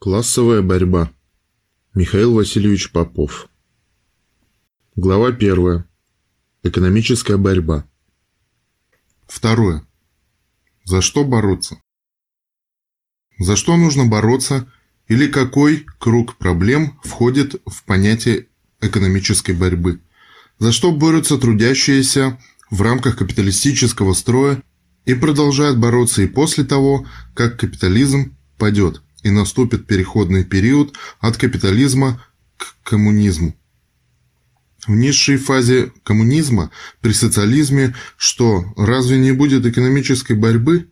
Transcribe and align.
Классовая 0.00 0.62
борьба. 0.62 1.10
Михаил 1.92 2.32
Васильевич 2.34 2.92
Попов. 2.92 3.48
Глава 4.94 5.32
первая. 5.32 5.88
Экономическая 6.62 7.36
борьба. 7.36 7.84
Второе. 9.26 9.84
За 10.84 11.00
что 11.00 11.24
бороться? 11.24 11.82
За 13.40 13.56
что 13.56 13.76
нужно 13.76 14.06
бороться 14.06 14.70
или 15.08 15.26
какой 15.26 15.84
круг 15.98 16.36
проблем 16.36 17.00
входит 17.02 17.60
в 17.66 17.82
понятие 17.82 18.46
экономической 18.80 19.52
борьбы? 19.52 20.00
За 20.60 20.70
что 20.70 20.92
борются 20.92 21.38
трудящиеся 21.38 22.38
в 22.70 22.82
рамках 22.82 23.18
капиталистического 23.18 24.12
строя 24.12 24.62
и 25.06 25.14
продолжают 25.14 25.76
бороться 25.76 26.22
и 26.22 26.28
после 26.28 26.62
того, 26.62 27.04
как 27.34 27.58
капитализм 27.58 28.36
падет– 28.58 29.02
и 29.28 29.30
наступит 29.30 29.86
переходный 29.86 30.42
период 30.42 30.96
от 31.20 31.36
капитализма 31.36 32.24
к 32.56 32.76
коммунизму. 32.82 33.54
В 34.86 34.92
низшей 34.92 35.36
фазе 35.36 35.92
коммунизма 36.02 36.70
при 37.02 37.12
социализме 37.12 37.94
что, 38.16 38.64
разве 38.76 39.18
не 39.18 39.32
будет 39.32 39.66
экономической 39.66 40.34
борьбы? 40.34 40.88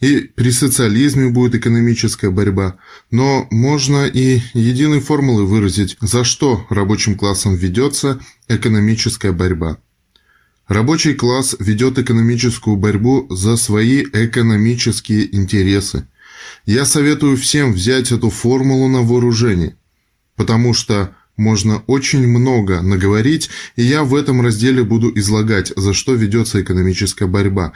И 0.00 0.20
при 0.20 0.50
социализме 0.50 1.28
будет 1.28 1.54
экономическая 1.54 2.30
борьба, 2.30 2.76
но 3.12 3.46
можно 3.50 4.06
и 4.06 4.40
единой 4.52 5.00
формулой 5.00 5.44
выразить, 5.44 5.96
за 6.00 6.24
что 6.24 6.66
рабочим 6.70 7.16
классом 7.16 7.54
ведется 7.54 8.18
экономическая 8.48 9.30
борьба. 9.30 9.78
Рабочий 10.66 11.14
класс 11.14 11.54
ведет 11.60 11.98
экономическую 11.98 12.76
борьбу 12.76 13.26
за 13.30 13.56
свои 13.56 14.02
экономические 14.02 15.36
интересы– 15.36 16.08
я 16.66 16.84
советую 16.84 17.36
всем 17.36 17.72
взять 17.72 18.12
эту 18.12 18.30
формулу 18.30 18.88
на 18.88 19.02
вооружение, 19.02 19.76
потому 20.36 20.74
что 20.74 21.14
можно 21.36 21.82
очень 21.86 22.26
много 22.26 22.82
наговорить, 22.82 23.50
и 23.76 23.82
я 23.82 24.04
в 24.04 24.14
этом 24.14 24.42
разделе 24.42 24.84
буду 24.84 25.10
излагать, 25.18 25.72
за 25.76 25.94
что 25.94 26.14
ведется 26.14 26.60
экономическая 26.62 27.26
борьба. 27.26 27.72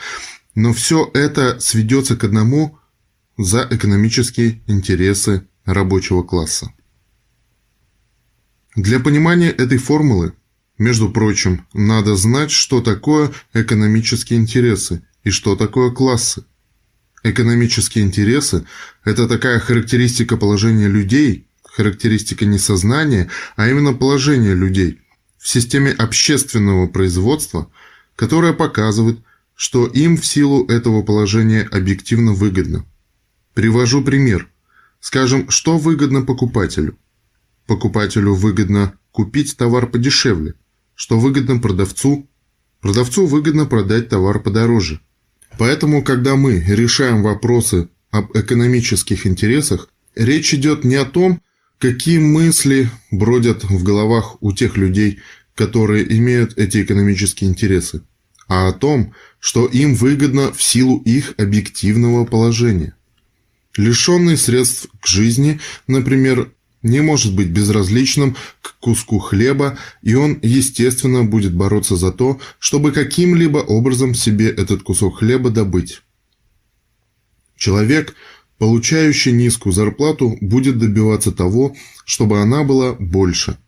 Но 0.55 0.73
все 0.73 1.11
это 1.14 1.58
сведется 1.61 2.17
к 2.17 2.25
одному– 2.25 2.78
за 3.39 3.67
экономические 3.70 4.62
интересы 4.67 5.47
рабочего 5.64 6.23
класса. 6.23 6.73
Для 8.75 9.01
понимания 9.01 9.51
этой 9.51 9.78
формулы, 9.78 10.33
между 10.78 11.11
прочим, 11.11 11.67
надо 11.73 12.17
знать, 12.17 12.51
что 12.51 12.80
такое 12.80 13.33
экономические 13.55 14.39
интересы 14.39 15.03
и 15.25 15.30
что 15.30 15.56
такое 15.56 15.91
классы. 15.91 16.45
Экономические 17.27 18.05
интересы– 18.05 18.66
это 19.05 19.27
такая 19.27 19.58
характеристика 19.58 20.36
положения 20.36 20.86
людей, 20.86 21.48
характеристика 21.64 22.44
не 22.44 22.56
сознания, 22.56 23.28
а 23.56 23.68
именно 23.68 23.94
положения 23.94 24.55
людей 24.55 25.00
в 25.36 25.48
системе 25.48 25.91
общественного 25.91 26.86
производства, 26.86 27.68
которая 28.14 28.52
показывает, 28.52 29.18
что 29.56 29.88
им 29.88 30.16
в 30.16 30.24
силу 30.24 30.66
этого 30.68 31.02
положения 31.02 31.62
объективно 31.62 32.33
выгодно. 32.33 32.86
Привожу 33.55 34.05
пример. 34.05 34.48
Скажем, 35.00 35.50
что 35.50 35.78
выгодно 35.78 36.22
покупателю? 36.22 36.96
Покупателю 37.66 38.36
выгодно 38.36 38.96
купить 39.11 39.56
товар 39.56 39.88
подешевле. 39.88 40.55
Что 40.94 41.18
выгодно 41.18 41.58
продавцу? 41.58 42.30
Продавцу 42.80 43.27
выгодно 43.27 43.66
продать 43.66 44.08
товар 44.11 44.38
подороже. 44.38 45.00
Поэтому, 45.58 46.02
когда 46.02 46.36
мы 46.36 46.60
решаем 46.60 47.22
вопросы 47.22 47.88
об 48.10 48.36
экономических 48.36 49.26
интересах, 49.26 49.88
речь 50.14 50.52
идет 50.54 50.84
не 50.84 50.96
о 50.96 51.04
том, 51.04 51.40
какие 51.78 52.18
мысли 52.18 52.90
бродят 53.10 53.64
в 53.64 53.82
головах 53.82 54.36
у 54.42 54.52
тех 54.52 54.77
людей, 54.77 55.20
которые 55.54 56.10
имеют 56.18 56.58
эти 56.58 56.82
экономические 56.82 57.50
интересы, 57.50 58.02
а 58.48 58.68
о 58.68 58.72
том, 58.72 59.14
что 59.40 59.66
им 59.66 59.95
выгодно 59.95 60.52
в 60.52 60.62
силу 60.62 60.98
их 61.00 61.34
объективного 61.39 62.24
положения. 62.24 62.95
Лишенный 63.77 64.36
средств 64.36 64.89
к 65.00 65.06
жизни, 65.06 65.61
например, 65.86 66.52
не 66.86 67.01
может 67.01 67.35
быть 67.35 67.48
безразличным 67.48 68.36
к 68.63 68.79
куску 68.79 69.19
хлеба, 69.19 69.79
и 70.02 70.14
он, 70.14 70.39
естественно, 70.42 71.24
будет 71.24 71.55
бороться 71.55 71.97
за 71.97 72.13
то, 72.13 72.41
чтобы 72.58 72.92
каким-либо 72.92 73.58
образом 73.58 74.14
себе 74.14 74.48
этот 74.48 74.83
кусок 74.83 75.19
хлеба 75.19 75.51
добыть. 75.51 76.02
Человек, 77.57 78.14
получающий 78.58 79.33
низкую 79.33 79.73
зарплату, 79.73 80.36
будет 80.41 80.79
добиваться 80.79 81.33
того, 81.33 81.75
чтобы 82.05 82.41
она 82.41 82.64
была 82.64 82.92
больше. 82.95 83.58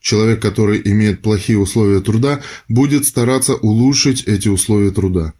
Человек, 0.00 0.40
который 0.40 0.80
имеет 0.84 1.22
плохие 1.22 1.58
условия 1.58 2.00
труда, 2.00 2.40
будет 2.68 3.04
стараться 3.04 3.54
улучшить 3.54 4.22
эти 4.24 4.48
условия 4.48 4.92
труда. 4.92 5.32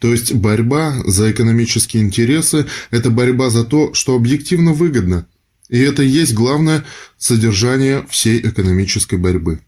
То 0.00 0.10
есть 0.10 0.34
борьба 0.34 0.96
за 1.06 1.30
экономические 1.30 2.02
интересы– 2.02 2.66
это 2.90 3.10
борьба 3.10 3.50
за 3.50 3.64
то, 3.64 3.94
что 3.94 4.16
объективно 4.16 4.72
выгодно– 4.72 5.28
и 5.72 5.78
это 5.80 6.02
и 6.02 6.06
есть 6.06 6.34
главное 6.34 6.84
содержание 7.16 8.06
всей 8.10 8.38
экономической 8.40 9.18
борьбы. 9.18 9.60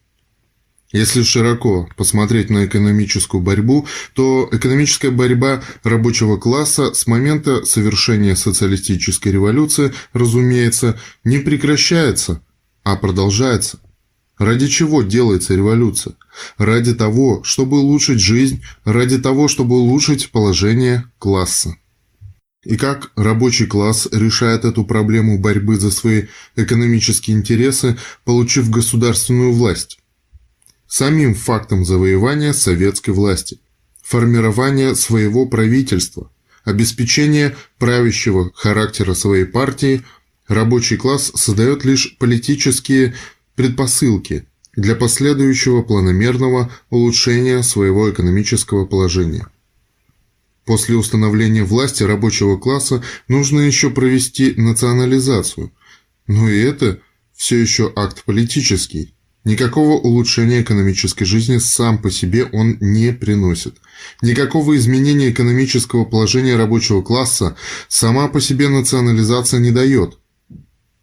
Если 0.92 1.22
широко 1.22 1.88
посмотреть 1.96 2.50
на 2.50 2.66
экономическую 2.66 3.40
борьбу, 3.40 3.88
то 4.12 4.48
экономическая 4.52 5.10
борьба 5.10 5.62
рабочего 5.82 6.36
класса 6.36 6.92
с 6.92 7.06
момента 7.06 7.64
совершения 7.64 8.36
социалистической 8.36 9.32
революции, 9.32 9.92
разумеется, 10.12 11.00
не 11.24 11.38
прекращается, 11.38 12.42
а 12.84 12.96
продолжается. 12.96 13.80
Ради 14.36 14.68
чего 14.68 15.02
делается 15.02 15.54
революция? 15.54 16.16
Ради 16.58 16.94
того, 16.94 17.42
чтобы 17.44 17.78
улучшить 17.78 18.20
жизнь, 18.20 18.62
ради 18.84 19.18
того, 19.18 19.48
чтобы 19.48 19.76
улучшить 19.76 20.30
положение 20.30 21.10
класса. 21.18 21.76
И 22.64 22.76
как 22.76 23.12
рабочий 23.14 23.66
класс 23.66 24.08
решает 24.10 24.64
эту 24.64 24.84
проблему 24.84 25.38
борьбы 25.38 25.78
за 25.78 25.90
свои 25.90 26.24
экономические 26.56 27.36
интересы, 27.36 27.96
получив 28.24 28.70
государственную 28.70 29.52
власть? 29.52 29.98
Самим 30.86 31.34
фактом 31.34 31.84
завоевания 31.84 32.52
советской 32.52 33.10
власти, 33.10 33.58
формирования 34.02 34.94
своего 34.94 35.46
правительства, 35.46 36.30
обеспечения 36.64 37.54
правящего 37.78 38.50
характера 38.54 39.14
своей 39.14 39.44
партии, 39.44 40.02
рабочий 40.48 40.96
класс 40.96 41.32
создает 41.34 41.84
лишь 41.84 42.16
политические 42.18 43.14
предпосылки 43.54 44.46
для 44.74 44.94
последующего 44.94 45.82
планомерного 45.82 46.70
улучшения 46.90 47.62
своего 47.62 48.10
экономического 48.10 48.86
положения. 48.86 49.48
После 50.64 50.96
установления 50.96 51.62
власти 51.62 52.02
рабочего 52.02 52.56
класса 52.56 53.02
нужно 53.28 53.60
еще 53.60 53.90
провести 53.90 54.54
национализацию. 54.56 55.72
Но 56.26 56.48
и 56.48 56.58
это 56.58 57.00
все 57.34 57.58
еще 57.58 57.92
акт 57.94 58.24
политический. 58.24 59.14
Никакого 59.44 60.00
улучшения 60.00 60.62
экономической 60.62 61.26
жизни 61.26 61.58
сам 61.58 61.98
по 61.98 62.10
себе 62.10 62.46
он 62.46 62.78
не 62.80 63.12
приносит. 63.12 63.76
Никакого 64.22 64.74
изменения 64.76 65.30
экономического 65.30 66.06
положения 66.06 66.56
рабочего 66.56 67.02
класса 67.02 67.54
сама 67.88 68.28
по 68.28 68.40
себе 68.40 68.70
национализация 68.70 69.60
не 69.60 69.70
дает. 69.70 70.18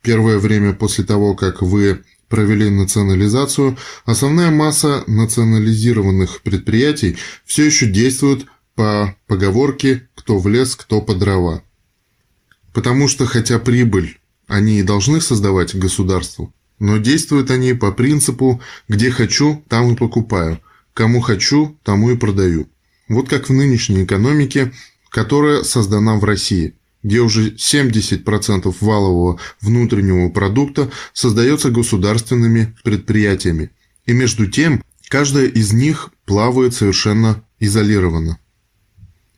Первое 0.01 0.39
время 0.39 0.73
после 0.73 1.03
того, 1.03 1.35
как 1.35 1.61
вы 1.61 2.01
провели 2.29 2.71
национализацию, 2.71 3.77
основная 4.05 4.49
масса 4.49 5.03
национализированных 5.05 6.41
предприятий 6.41 7.17
все 7.45 7.65
еще 7.65 7.85
действует 7.85 8.47
по 8.75 9.15
поговорке 9.27 10.07
«кто 10.15 10.39
в 10.39 10.47
лес, 10.47 10.75
кто 10.75 11.01
по 11.01 11.13
дрова». 11.13 11.63
Потому 12.73 13.07
что, 13.07 13.25
хотя 13.25 13.59
прибыль 13.59 14.19
они 14.47 14.79
и 14.79 14.83
должны 14.83 15.21
создавать 15.21 15.75
государству, 15.75 16.53
но 16.79 16.97
действуют 16.97 17.51
они 17.51 17.73
по 17.73 17.91
принципу 17.91 18.61
«где 18.87 19.11
хочу, 19.11 19.63
там 19.69 19.93
и 19.93 19.95
покупаю», 19.95 20.59
«кому 20.93 21.21
хочу, 21.21 21.77
тому 21.83 22.11
и 22.11 22.17
продаю». 22.17 22.67
Вот 23.07 23.29
как 23.29 23.49
в 23.49 23.53
нынешней 23.53 24.03
экономике, 24.03 24.71
которая 25.09 25.63
создана 25.63 26.15
в 26.15 26.23
России, 26.23 26.75
где 27.03 27.19
уже 27.19 27.51
70% 27.51 28.75
валового 28.79 29.39
внутреннего 29.59 30.29
продукта 30.29 30.91
создается 31.13 31.69
государственными 31.71 32.75
предприятиями. 32.83 33.71
И 34.05 34.13
между 34.13 34.47
тем, 34.47 34.83
каждая 35.09 35.47
из 35.47 35.73
них 35.73 36.11
плавает 36.25 36.73
совершенно 36.73 37.43
изолированно. 37.59 38.39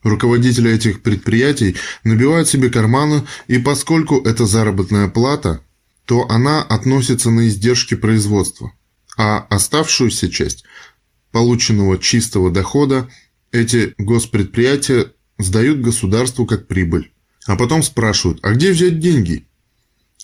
Руководители 0.04 0.70
этих 0.70 1.02
предприятий 1.02 1.76
набивают 2.04 2.46
себе 2.46 2.68
карманы, 2.68 3.22
и 3.48 3.58
поскольку 3.58 4.20
это 4.20 4.44
заработная 4.44 5.08
плата, 5.08 5.62
то 6.04 6.28
она 6.28 6.62
относится 6.62 7.30
на 7.30 7.48
издержки 7.48 7.94
производства, 7.94 8.72
а 9.16 9.38
оставшуюся 9.48 10.30
часть 10.30 10.64
полученного 11.32 11.98
чистого 11.98 12.50
дохода 12.50 13.08
эти 13.50 13.94
госпредприятия 13.96 15.12
сдают 15.38 15.80
государству 15.80 16.44
как 16.44 16.68
прибыль. 16.68 17.10
А 17.46 17.56
потом 17.56 17.82
спрашивают, 17.82 18.40
а 18.42 18.52
где 18.52 18.72
взять 18.72 19.00
деньги? 19.00 19.46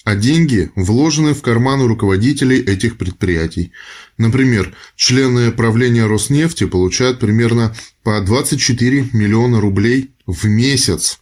А 0.05 0.14
деньги 0.14 0.70
вложены 0.75 1.35
в 1.35 1.43
карманы 1.43 1.87
руководителей 1.87 2.58
этих 2.58 2.97
предприятий. 2.97 3.73
Например, 4.19 4.75
члены 4.97 5.52
правления 5.52 6.06
Роснефти 6.06 6.67
получают 6.67 7.20
примерно 7.20 7.75
по 8.02 8.20
24 8.20 9.11
миллиона 9.12 9.61
рублей 9.61 10.11
в 10.26 10.47
месяц. 10.47 11.20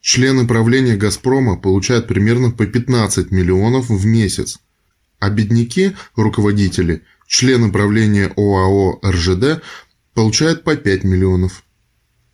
Члены 0.00 0.48
правления 0.48 0.96
«Газпрома» 0.96 1.56
получают 1.56 2.08
примерно 2.08 2.50
по 2.50 2.66
15 2.66 3.30
миллионов 3.30 3.88
в 3.88 4.04
месяц. 4.04 4.58
А 5.20 5.30
бедняки, 5.30 5.92
руководители, 6.16 7.02
члены 7.28 7.70
правления 7.70 8.32
ОАО 8.36 8.98
«РЖД» 9.04 9.62
получают 10.12 10.64
по 10.64 10.74
5 10.74 11.04
миллионов. 11.04 11.62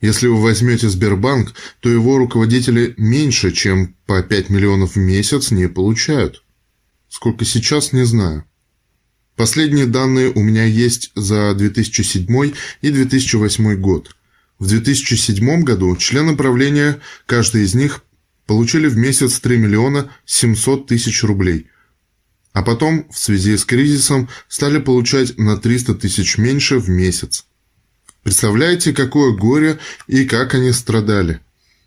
Если 0.01 0.29
вы 0.29 0.41
возьмете 0.41 0.89
Сбербанк, 0.89 1.55
то 1.81 1.89
его 1.89 2.19
руководители 2.19 2.95
меньше, 2.97 3.51
чем 3.51 3.97
по 4.07 4.23
5 4.23 4.49
миллионов 4.49 4.95
в 4.95 4.99
месяц 4.99 5.51
не 5.51 5.69
получают. 5.69 6.45
Сколько 7.09 7.45
сейчас, 7.45 7.93
не 7.93 8.05
знаю. 8.05 8.45
Последние 9.35 9.87
данные 9.87 10.31
у 10.31 10.41
меня 10.41 10.65
есть 10.65 11.11
за 11.15 11.55
2007 11.55 12.53
и 12.81 12.91
2008 12.91 13.75
год. 13.77 14.15
В 14.59 14.67
2007 14.67 15.63
году 15.63 15.97
члены 15.97 16.37
правления, 16.37 17.01
каждый 17.27 17.63
из 17.63 17.75
них, 17.75 18.05
получили 18.47 18.89
в 18.89 18.97
месяц 18.97 19.41
3 19.41 19.59
миллиона 19.59 20.11
700 20.27 20.87
тысяч 20.87 21.23
рублей. 21.23 21.69
А 22.53 22.63
потом, 22.63 23.09
в 23.11 23.19
связи 23.19 23.57
с 23.57 23.65
кризисом, 23.65 24.29
стали 24.49 24.79
получать 24.79 25.39
на 25.39 25.57
300 25.57 25.95
тысяч 25.95 26.39
меньше 26.39 26.79
в 26.79 26.89
месяц. 26.89 27.48
Представляете, 28.29 28.93
какое 28.93 29.33
горе 29.33 29.79
и 30.07 30.27
как 30.27 30.53
они 30.53 30.71
страдали. 30.73 31.41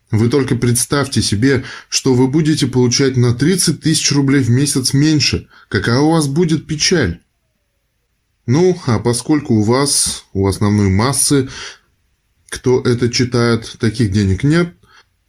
Вы 0.10 0.28
только 0.28 0.56
представьте 0.56 1.22
себе, 1.22 1.64
что 1.88 2.16
вы 2.16 2.28
будете 2.28 2.66
получать 2.66 3.16
на 3.16 3.36
30 3.36 3.80
тысяч 3.80 4.12
рублей 4.12 4.42
в 4.42 4.50
месяц 4.50 4.96
меньше. 4.96 5.48
Какая 5.70 6.00
у 6.00 6.10
вас 6.10 6.26
будет 6.26 6.66
печаль? 6.66 7.20
Ну, 8.48 8.76
а 8.88 8.98
поскольку 8.98 9.54
у 9.54 9.62
вас, 9.62 10.26
у 10.34 10.48
основной 10.48 10.90
массы, 10.90 11.48
кто 12.50 12.82
это 12.82 13.12
читает, 13.12 13.76
таких 13.80 14.12
денег 14.12 14.44
нет, 14.44 14.74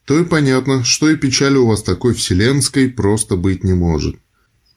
то 0.07 0.19
и 0.19 0.25
понятно, 0.25 0.83
что 0.83 1.11
и 1.11 1.17
печали 1.17 1.59
у 1.59 1.67
вас 1.67 1.83
такой 1.83 2.15
вселенской 2.15 2.89
просто 2.89 3.37
быть 3.37 3.65
не 3.65 3.75
может. 3.75 4.17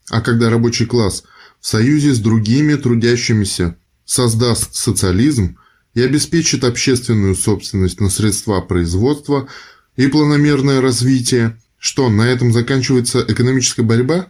А 0.09 0.19
когда 0.19 0.49
рабочий 0.49 0.85
класс 0.85 1.23
в 1.61 1.65
союзе 1.65 2.13
с 2.13 2.19
другими 2.19 2.75
трудящимися 2.75 3.77
создаст 4.03 4.75
социализм, 4.75 5.55
и 5.95 6.01
обеспечит 6.01 6.63
общественную 6.63 7.35
собственность 7.35 7.99
на 7.99 8.09
средства 8.09 8.61
производства 8.61 9.47
и 9.95 10.07
планомерное 10.07 10.81
развитие. 10.81 11.57
Что, 11.79 12.09
на 12.09 12.23
этом 12.23 12.51
заканчивается 12.51 13.25
экономическая 13.27 13.83
борьба? 13.83 14.27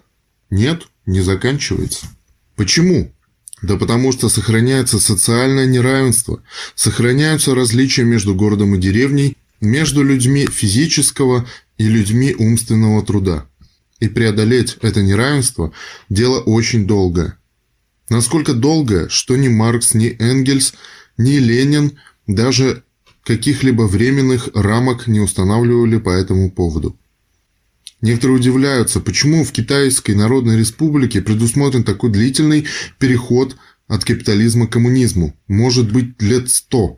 Нет, 0.49 0.83
не 1.05 1.21
заканчивается. 1.21 2.05
Почему? 2.55 3.11
Да 3.61 3.77
потому 3.77 4.11
что 4.11 4.29
сохраняется 4.29 4.99
социальное 4.99 5.65
неравенство, 5.65 6.43
сохраняются 6.75 7.55
различия 7.55 8.03
между 8.03 8.35
городом 8.35 8.75
и 8.75 8.77
деревней, 8.77 9.35
между 9.59 10.03
людьми 10.03 10.45
физического 10.45 11.47
и 11.77 11.87
людьми 11.87 12.35
умственного 12.37 13.03
труда. 13.03 13.47
И 13.99 14.07
преодолеть 14.07 14.77
это 14.81 15.01
неравенство– 15.01 15.71
дело 16.09 16.41
очень 16.41 16.85
долгое. 16.85 17.39
Насколько 18.09 18.53
долгое, 18.53 19.07
что 19.09 19.35
ни 19.35 19.47
Маркс, 19.47 19.95
ни 19.95 20.15
Энгельс– 20.21 20.75
ни 21.17 21.37
Ленин 21.37 21.97
даже 22.27 22.83
каких-либо 23.23 23.83
временных 23.83 24.49
рамок 24.53 25.07
не 25.07 25.19
устанавливали 25.19 25.97
по 25.97 26.09
этому 26.09 26.51
поводу. 26.51 26.97
Некоторые 28.01 28.37
удивляются, 28.37 28.99
почему 28.99 29.43
в 29.43 29.51
Китайской 29.51 30.11
Народной 30.11 30.57
Республике 30.57 31.21
предусмотрен 31.21 31.83
такой 31.83 32.11
длительный 32.11 32.67
переход 32.99 33.55
от 33.87 34.03
капитализма 34.03 34.67
к 34.67 34.73
коммунизму, 34.73 35.35
может 35.47 35.91
быть 35.91 36.21
лет 36.21 36.49
сто. 36.49 36.97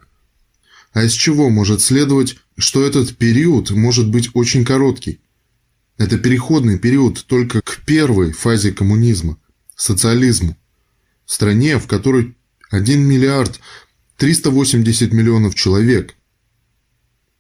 А 0.94 1.04
из 1.04 1.14
чего 1.14 1.50
может 1.50 1.82
следовать, 1.82 2.38
что 2.58 2.84
этот 2.84 3.16
период 3.18 3.72
может 3.72 4.10
быть 4.10 4.32
очень 4.34 4.66
короткий? 4.66 5.22
Это 5.98 6.18
переходный 6.18 6.78
период 6.78 7.26
только 7.26 7.62
к 7.62 7.84
первой 7.86 8.32
фазе 8.32 8.72
коммунизма– 8.72 9.38
социализму. 9.76 10.58
В 11.26 11.34
стране, 11.34 11.78
в 11.80 11.88
которой 11.88 12.36
1 12.70 13.02
миллиард 13.02 13.60
380 14.18 15.14
миллионов 15.14 15.56
человек. 15.56 16.16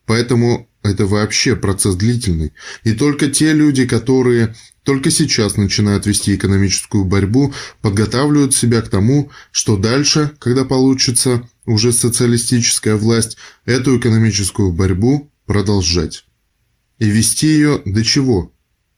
Поэтому 0.05 0.69
это 0.83 1.05
вообще 1.05 1.55
процесс 1.55 1.95
длительный. 1.95 2.53
И 2.83 2.93
только 2.93 3.27
те 3.27 3.53
люди, 3.53 3.85
которые 3.85 4.55
только 4.83 5.11
сейчас 5.11 5.57
начинают 5.57 6.05
вести 6.05 6.35
экономическую 6.35 7.03
борьбу, 7.03 7.53
подготавливают 7.81 8.53
себя 8.53 8.81
к 8.81 8.87
тому, 8.87 9.29
что 9.51 9.75
дальше, 9.75 10.31
когда 10.39 10.63
получится 10.63 11.47
уже 11.65 11.91
социалистическая 11.91 12.95
власть, 12.95 13.35
эту 13.65 13.99
экономическую 13.99 14.71
борьбу 14.71 15.29
продолжать. 15.45 16.23
И 16.99 17.09
вести 17.09 17.47
ее 17.47 17.81
до 17.85 18.03
чего? 18.03 18.53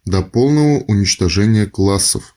До 0.05 0.21
полного 0.21 0.83
уничтожения 0.83 1.65
классов. 1.65 2.35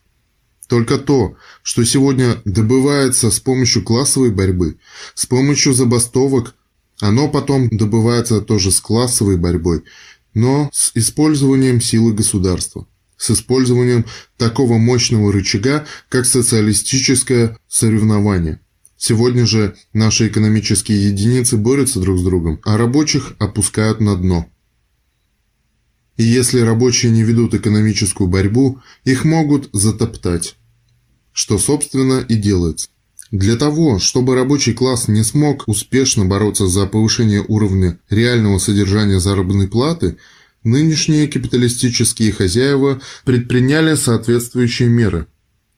Только 0.73 0.97
то, 0.97 1.37
что 1.63 1.85
сегодня 1.85 2.41
добывается 2.47 3.31
с 3.31 3.39
помощью 3.41 3.83
классовой 3.83 4.31
борьбы, 4.31 4.79
с 5.15 5.27
помощью 5.27 5.75
забастовок, 5.75 6.55
оно 6.99 7.29
потом 7.29 7.69
добывается 7.69 8.41
тоже 8.41 8.71
с 8.71 8.81
классовой 8.81 9.37
борьбой, 9.37 9.85
но 10.33 10.71
с 10.73 10.93
использованием 10.95 11.83
силы 11.83 12.15
государства, 12.15 12.87
с 13.19 13.33
использованием 13.33 14.07
такого 14.39 14.79
мощного 14.79 15.31
рычага, 15.31 15.85
как 16.09 16.25
социалистическое 16.25 17.59
соревнование. 17.69 18.59
Сегодня 18.97 19.45
же 19.45 19.77
наши 19.93 20.29
экономические 20.29 21.11
единицы 21.11 21.59
борются 21.59 22.01
друг 22.01 22.19
с 22.19 22.23
другом, 22.23 22.61
а 22.65 22.79
рабочих 22.79 23.35
опускают 23.39 24.01
на 24.01 24.17
дно. 24.17 24.47
И 26.17 26.23
если 26.23 26.61
рабочие 26.61 27.13
не 27.13 27.25
ведут 27.25 27.53
экономическую 27.53 28.27
борьбу, 28.27 28.81
их 29.05 29.27
могут 29.27 29.69
затоптать. 29.75 30.57
Что, 31.33 31.59
собственно, 31.59 32.25
и 32.29 32.35
делается. 32.35 32.89
Для 33.31 33.57
того, 33.57 33.99
чтобы 33.99 34.35
рабочий 34.35 34.75
класс 34.75 35.09
не 35.09 35.23
смог 35.23 35.67
успешно 35.67 36.27
бороться 36.27 36.67
за 36.67 36.87
повышение 36.87 37.43
уровня 37.49 37.99
реального 38.11 38.59
содержания 38.59 39.21
заработной 39.21 39.69
платы, 39.69 40.19
нынешние 40.65 41.29
капиталистические 41.29 42.33
хозяева 42.33 43.01
предприняли 43.25 43.95
соответствующие 43.95 44.91
меры. 44.91 45.27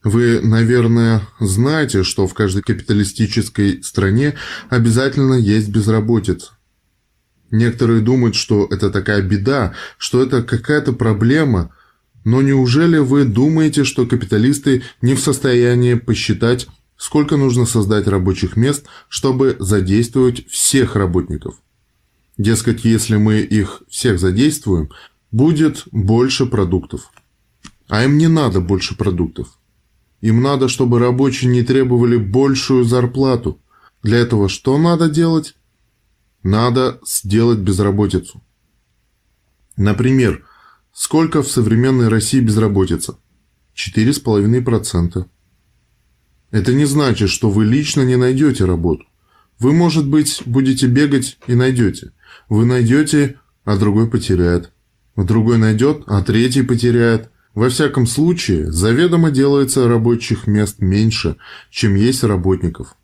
Вы, 0.02 0.40
наверное, 0.42 1.26
знаете, 1.40 2.02
что 2.02 2.26
в 2.26 2.34
каждой 2.34 2.62
капиталистической 2.62 3.82
стране 3.82 4.34
обязательно 4.68 5.34
есть 5.34 5.68
безработица. 5.68 6.50
Некоторые 7.50 8.00
думают, 8.00 8.34
что 8.34 8.66
это 8.70 8.90
такая 8.90 9.23
беда, 9.23 9.75
что 9.96 10.23
это 10.23 10.42
какая-то 10.42 10.92
проблема, 10.92 11.73
но 12.25 12.40
неужели 12.40 12.99
вы 12.99 13.25
думаете, 13.25 13.85
что 13.85 14.07
капиталисты 14.07 14.83
не 15.02 15.14
в 15.14 15.21
состоянии 15.21 15.95
посчитать, 15.95 16.66
сколько 16.97 17.37
нужно 17.37 17.66
создать 17.66 18.09
рабочих 18.09 18.57
мест, 18.57 18.87
чтобы 19.09 19.57
задействовать 19.61 20.49
всех 20.49 20.97
работников? 20.97 21.57
Дескать, 22.38 22.85
если 22.85 23.16
мы 23.16 23.40
их 23.40 23.83
всех 23.88 24.19
задействуем, 24.19 24.90
будет 25.31 25.85
больше 25.93 26.47
продуктов. 26.47 27.11
А 27.88 28.04
им 28.04 28.16
не 28.16 28.28
надо 28.28 28.61
больше 28.61 28.97
продуктов. 28.97 29.59
Им 30.23 30.40
надо, 30.40 30.69
чтобы 30.69 30.99
рабочие 30.99 31.50
не 31.50 31.62
требовали 31.62 32.16
большую 32.16 32.85
зарплату. 32.85 33.61
Для 34.02 34.19
этого 34.19 34.49
что 34.49 34.78
надо 34.78 35.11
делать? 35.11 35.54
Надо 36.43 36.99
сделать 37.07 37.59
безработицу. 37.59 38.43
Например, 39.76 40.43
сколько 40.94 41.42
в 41.42 41.50
современной 41.50 42.08
России 42.08 42.40
безработица? 42.40 43.18
4,5%. 43.76 45.26
Это 46.50 46.72
не 46.72 46.86
значит, 46.86 47.28
что 47.28 47.50
вы 47.50 47.66
лично 47.66 48.00
не 48.00 48.16
найдете 48.16 48.64
работу. 48.64 49.04
Вы, 49.58 49.72
может 49.72 50.08
быть, 50.08 50.42
будете 50.46 50.86
бегать 50.86 51.36
и 51.46 51.54
найдете. 51.54 52.12
Вы 52.48 52.64
найдете, 52.64 53.38
а 53.64 53.76
другой 53.76 54.08
потеряет. 54.08 54.72
Другой 55.16 55.58
найдет, 55.58 56.04
а 56.06 56.22
третий 56.22 56.62
потеряет. 56.62 57.28
Во 57.52 57.68
всяком 57.68 58.06
случае, 58.06 58.72
заведомо 58.72 59.30
делается 59.30 59.86
рабочих 59.86 60.46
мест 60.46 60.76
меньше, 60.78 61.36
чем 61.70 61.94
есть 61.94 62.24
работников. 62.24 62.96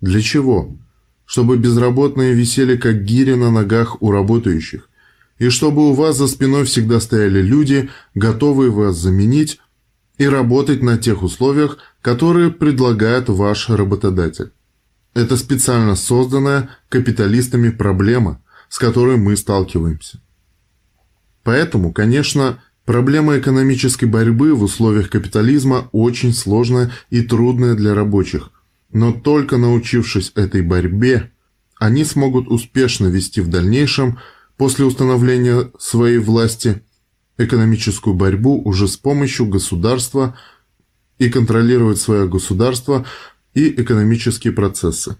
Для 0.00 0.22
чего? 0.22 0.78
чтобы 1.26 1.56
безработные 1.56 2.34
висели 2.34 2.76
как 2.76 3.04
гири 3.04 3.34
на 3.34 3.50
ногах 3.50 4.02
у 4.02 4.10
работающих, 4.10 4.88
и 5.38 5.48
чтобы 5.48 5.90
у 5.90 5.92
вас 5.92 6.16
за 6.16 6.26
спиной 6.28 6.64
всегда 6.64 7.00
стояли 7.00 7.42
люди, 7.42 7.90
готовые 8.14 8.70
вас 8.70 8.96
заменить 8.96 9.58
и 10.18 10.26
работать 10.26 10.82
на 10.82 10.96
тех 10.96 11.22
условиях, 11.22 11.78
которые 12.02 12.50
предлагает 12.50 13.28
ваш 13.28 13.68
работодатель. 13.68 14.52
Это 15.14 15.36
специально 15.36 15.96
созданная 15.96 16.70
капиталистами 16.88 17.70
проблема, 17.70 18.42
с 18.68 18.78
которой 18.78 19.16
мы 19.16 19.36
сталкиваемся. 19.36 20.20
Поэтому, 21.42 21.92
конечно, 21.92 22.60
Проблема 22.84 23.38
экономической 23.38 24.04
борьбы 24.04 24.54
в 24.54 24.62
условиях 24.62 25.08
капитализма 25.08 25.88
очень 25.92 26.34
сложная 26.34 26.90
и 27.08 27.22
трудная 27.22 27.74
для 27.74 27.94
рабочих. 27.94 28.50
Но 28.92 29.12
только 29.12 29.56
научившись 29.56 30.32
этой 30.34 30.60
борьбе, 30.60 31.32
они 31.80 32.04
смогут 32.04 32.46
успешно 32.48 33.06
вести 33.06 33.40
в 33.40 33.48
дальнейшем, 33.48 34.18
после 34.56 34.84
установления 34.84 35.70
своей 35.78 36.18
власти, 36.18 36.82
экономическую 37.38 38.14
борьбу 38.14 38.60
уже 38.64 38.88
с 38.88 38.96
помощью 38.96 39.46
государства 39.46 40.36
и 41.18 41.28
контролировать 41.28 41.98
свое 41.98 42.28
государство 42.28 43.06
и 43.54 43.68
экономические 43.70 44.52
процессы. 44.52 45.16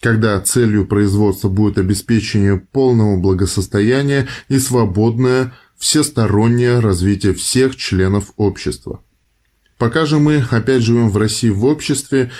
Когда 0.00 0.40
целью 0.40 0.86
производства 0.86 1.48
будет 1.48 1.76
обеспечение 1.76 2.56
полного 2.56 3.18
благосостояния 3.18 4.28
и 4.48 4.58
свободное 4.58 5.52
всестороннее 5.76 6.80
развитие 6.80 7.34
всех 7.34 7.76
членов 7.76 8.32
общества. 8.36 9.02
Пока 9.76 10.06
же 10.06 10.18
мы 10.18 10.44
опять 10.50 10.82
живем 10.82 11.08
в 11.08 11.16
России 11.16 11.50
в 11.50 11.64
обществе, 11.64 12.32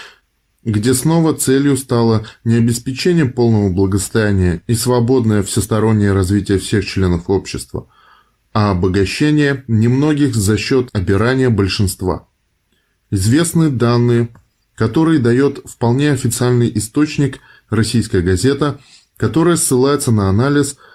где 0.64 0.94
снова 0.94 1.34
целью 1.34 1.76
стало 1.76 2.26
не 2.44 2.56
обеспечение 2.56 3.26
полного 3.26 3.70
благосостояния 3.70 4.62
и 4.66 4.74
свободное 4.74 5.42
всестороннее 5.42 6.12
развитие 6.12 6.58
всех 6.58 6.84
членов 6.84 7.30
общества, 7.30 7.88
а 8.52 8.72
обогащение 8.72 9.64
немногих 9.68 10.34
за 10.34 10.56
счет 10.56 10.88
обирания 10.92 11.50
большинства. 11.50 12.28
Известны 13.10 13.70
данные, 13.70 14.28
которые 14.74 15.18
дает 15.20 15.62
вполне 15.64 16.12
официальный 16.12 16.70
источник 16.74 17.40
«Российская 17.70 18.20
газета», 18.20 18.80
которая 19.16 19.56
ссылается 19.56 20.12
на 20.12 20.28
анализ– 20.28 20.76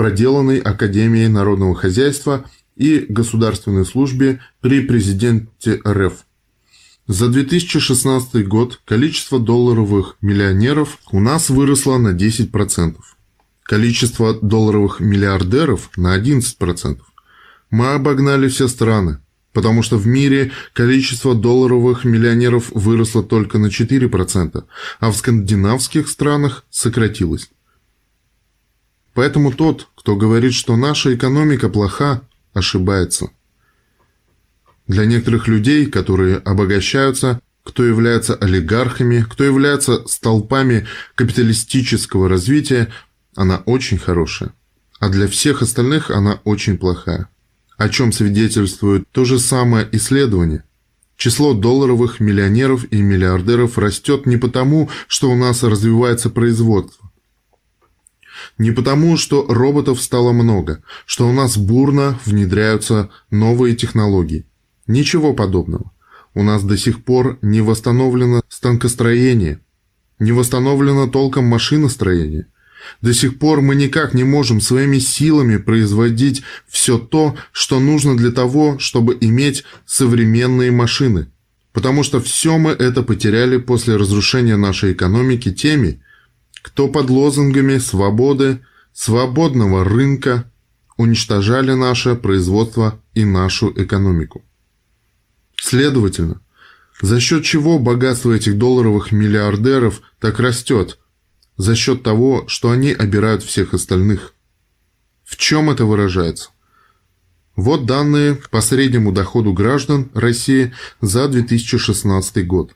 проделанный 0.00 0.60
Академией 0.60 1.28
народного 1.28 1.74
хозяйства 1.74 2.46
и 2.74 3.04
государственной 3.08 3.84
службе 3.84 4.40
при 4.62 4.80
президенте 4.80 5.78
РФ. 5.86 6.24
За 7.10 7.26
2016 7.26 8.46
год 8.46 8.80
количество 8.84 9.40
долларовых 9.40 10.14
миллионеров 10.20 10.98
у 11.10 11.18
нас 11.18 11.50
выросло 11.50 11.98
на 11.98 12.14
10%. 12.14 12.94
Количество 13.64 14.38
долларовых 14.40 15.00
миллиардеров 15.00 15.90
на 15.96 16.16
11%. 16.16 17.00
Мы 17.72 17.94
обогнали 17.94 18.46
все 18.46 18.68
страны, 18.68 19.18
потому 19.52 19.82
что 19.82 19.96
в 19.96 20.06
мире 20.06 20.52
количество 20.72 21.34
долларовых 21.34 22.04
миллионеров 22.04 22.70
выросло 22.70 23.24
только 23.24 23.58
на 23.58 23.66
4%, 23.66 24.62
а 25.00 25.10
в 25.10 25.16
скандинавских 25.16 26.08
странах 26.08 26.64
сократилось. 26.70 27.50
Поэтому 29.14 29.50
тот, 29.50 29.88
кто 29.96 30.14
говорит, 30.14 30.54
что 30.54 30.76
наша 30.76 31.12
экономика 31.12 31.70
плоха, 31.70 32.22
ошибается. 32.54 33.30
Для 34.90 35.04
некоторых 35.04 35.46
людей, 35.46 35.86
которые 35.86 36.38
обогащаются, 36.38 37.40
кто 37.62 37.84
является 37.84 38.34
олигархами, 38.34 39.24
кто 39.30 39.44
является 39.44 40.04
столпами 40.08 40.84
капиталистического 41.14 42.28
развития, 42.28 42.88
она 43.36 43.58
очень 43.66 43.98
хорошая. 43.98 44.52
А 44.98 45.08
для 45.08 45.28
всех 45.28 45.62
остальных 45.62 46.10
она 46.10 46.40
очень 46.42 46.76
плохая. 46.76 47.28
О 47.76 47.88
чем 47.88 48.10
свидетельствует 48.10 49.04
то 49.12 49.24
же 49.24 49.38
самое 49.38 49.88
исследование. 49.92 50.64
Число 51.16 51.54
долларовых 51.54 52.18
миллионеров 52.18 52.84
и 52.90 53.00
миллиардеров 53.00 53.78
растет 53.78 54.26
не 54.26 54.38
потому, 54.38 54.90
что 55.06 55.30
у 55.30 55.36
нас 55.36 55.62
развивается 55.62 56.30
производство, 56.30 57.12
не 58.58 58.72
потому, 58.72 59.16
что 59.16 59.46
роботов 59.48 60.02
стало 60.02 60.32
много, 60.32 60.82
что 61.06 61.28
у 61.28 61.32
нас 61.32 61.56
бурно 61.56 62.18
внедряются 62.24 63.10
новые 63.30 63.76
технологии. 63.76 64.46
Ничего 64.90 65.34
подобного. 65.34 65.92
У 66.34 66.42
нас 66.42 66.64
до 66.64 66.76
сих 66.76 67.04
пор 67.04 67.38
не 67.42 67.60
восстановлено 67.60 68.42
станкостроение, 68.48 69.60
не 70.18 70.32
восстановлено 70.32 71.06
толком 71.06 71.44
машиностроение. 71.44 72.48
До 73.00 73.14
сих 73.14 73.38
пор 73.38 73.60
мы 73.60 73.76
никак 73.76 74.14
не 74.14 74.24
можем 74.24 74.60
своими 74.60 74.98
силами 74.98 75.58
производить 75.58 76.42
все 76.66 76.98
то, 76.98 77.36
что 77.52 77.78
нужно 77.78 78.16
для 78.16 78.32
того, 78.32 78.80
чтобы 78.80 79.16
иметь 79.20 79.62
современные 79.86 80.72
машины. 80.72 81.28
Потому 81.72 82.02
что 82.02 82.20
все 82.20 82.58
мы 82.58 82.72
это 82.72 83.04
потеряли 83.04 83.58
после 83.58 83.94
разрушения 83.94 84.56
нашей 84.56 84.92
экономики 84.92 85.52
теми, 85.52 86.02
кто 86.62 86.88
под 86.88 87.10
лозунгами 87.10 87.78
свободы, 87.78 88.58
свободного 88.92 89.84
рынка 89.84 90.50
уничтожали 90.96 91.74
наше 91.74 92.16
производство 92.16 93.00
и 93.14 93.24
нашу 93.24 93.72
экономику. 93.76 94.42
Следовательно, 95.60 96.40
за 97.02 97.20
счет 97.20 97.44
чего 97.44 97.78
богатство 97.78 98.32
этих 98.32 98.56
долларовых 98.56 99.12
миллиардеров 99.12 100.00
так 100.18 100.40
растет? 100.40 100.98
За 101.58 101.76
счет 101.76 102.02
того, 102.02 102.44
что 102.48 102.70
они 102.70 102.92
обирают 102.92 103.42
всех 103.42 103.74
остальных. 103.74 104.32
В 105.22 105.36
чем 105.36 105.68
это 105.68 105.84
выражается? 105.84 106.48
Вот 107.56 107.84
данные 107.84 108.38
по 108.50 108.62
среднему 108.62 109.12
доходу 109.12 109.52
граждан 109.52 110.10
России 110.14 110.72
за 111.02 111.28
2016 111.28 112.46
год. 112.46 112.74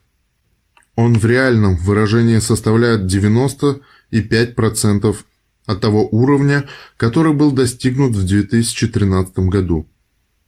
Он 0.94 1.14
в 1.14 1.24
реальном 1.24 1.76
выражении 1.76 2.38
составляет 2.38 3.10
95% 3.10 5.16
от 5.64 5.80
того 5.80 6.06
уровня, 6.06 6.68
который 6.98 7.32
был 7.32 7.50
достигнут 7.50 8.14
в 8.14 8.26
2013 8.26 9.38
году. 9.38 9.88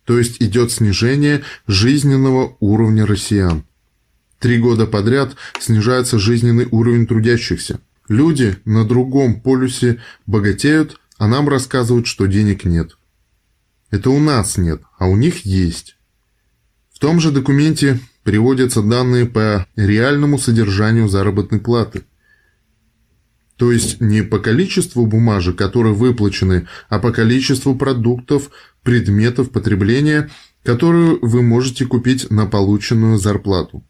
То 0.07 0.19
есть 0.19 0.41
идет 0.41 0.71
снижение 0.71 1.43
жизненного 1.67 2.57
уровня 2.61 3.05
россиян. 3.05 3.65
Три 4.39 4.59
года 4.59 4.87
подряд 4.87 5.35
снижается 5.61 6.19
жизненный 6.19 6.69
уровень 6.71 7.07
трудящихся. 7.07 7.81
Люди 8.09 8.57
на 8.65 8.85
другом 8.87 9.41
полюсе 9.41 10.01
богатеют, 10.25 11.01
а 11.19 11.27
нам 11.27 11.49
рассказывают, 11.49 12.07
что 12.07 12.27
денег 12.27 12.65
нет. 12.65 12.97
Это 13.91 14.11
у 14.11 14.21
нас 14.21 14.57
нет, 14.57 14.81
а 14.99 15.09
у 15.09 15.17
них 15.17 15.45
есть. 15.45 15.97
В 16.95 17.01
том 17.01 17.19
же 17.19 17.33
документе 17.33 17.99
приводятся 18.23 18.83
данные 18.83 19.27
по 19.27 19.67
реальному 19.75 20.39
содержанию 20.39 21.09
заработной 21.09 21.59
платы. 21.59 22.05
То 23.57 23.73
есть 23.73 24.01
не 24.01 24.23
по 24.23 24.39
количеству 24.39 25.05
бумажек, 25.07 25.57
которые 25.57 25.95
выплачены, 25.95 26.69
а 26.89 26.99
по 26.99 27.13
количеству 27.13 27.75
продуктов, 27.75 28.51
предметов 28.83 29.51
потребления, 29.51 30.31
которые 30.63 31.19
вы 31.23 31.43
можете 31.43 31.87
купить 31.87 32.31
на 32.31 32.45
полученную 32.47 33.19
зарплату. 33.19 33.83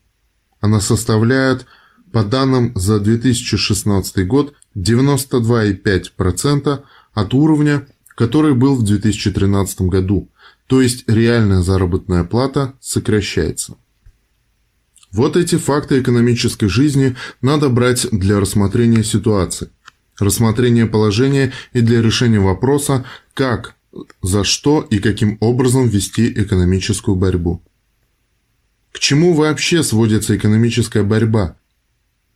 Она 0.60 0.80
составляет, 0.80 1.66
по 2.12 2.22
данным 2.24 2.72
за 2.76 3.00
2016 3.00 4.24
год, 4.26 4.54
92,5% 4.76 6.82
от 7.12 7.34
уровня, 7.34 7.86
который 8.14 8.54
был 8.54 8.76
в 8.76 8.84
2013 8.84 9.80
году, 9.82 10.30
то 10.66 10.80
есть 10.80 11.04
реальная 11.08 11.60
заработная 11.62 12.24
плата 12.24 12.74
сокращается. 12.80 13.76
Вот 15.16 15.34
эти 15.34 15.56
факты 15.56 16.02
экономической 16.02 16.68
жизни 16.68 17.16
надо 17.40 17.70
брать 17.70 18.06
для 18.12 18.38
рассмотрения 18.38 19.02
ситуации, 19.02 19.70
рассмотрения 20.18 20.84
положения 20.84 21.54
и 21.72 21.80
для 21.80 22.02
решения 22.02 22.38
вопроса, 22.38 23.06
как, 23.32 23.76
за 24.20 24.44
что 24.44 24.86
и 24.90 24.98
каким 24.98 25.38
образом 25.40 25.88
вести 25.88 26.30
экономическую 26.30 27.16
борьбу. 27.16 27.62
К 28.92 28.98
чему 28.98 29.32
вообще 29.32 29.82
сводится 29.82 30.36
экономическая 30.36 31.02
борьба? 31.02 31.56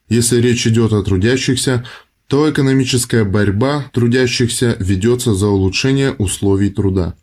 Если 0.08 0.40
речь 0.40 0.66
идет 0.66 0.94
о 0.94 1.02
трудящихся, 1.02 1.84
то 2.28 2.50
экономическая 2.50 3.24
борьба 3.24 3.90
трудящихся 3.92 4.78
ведется 4.80 5.34
за 5.34 5.48
улучшение 5.48 6.12
условий 6.12 6.70
труда. 6.70 7.14